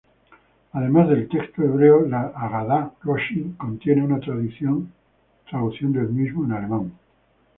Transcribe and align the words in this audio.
Además 0.71 1.09
del 1.09 1.29
texto 1.29 1.61
hebreo, 1.61 2.07
la 2.07 2.31
"Hagadá 2.35 2.91
Rothschild" 3.03 3.55
contiene 3.55 4.03
una 4.03 4.19
traducción 4.19 4.91
del 5.93 6.09
mismo 6.09 6.43
en 6.43 6.51
alemán. 6.53 6.91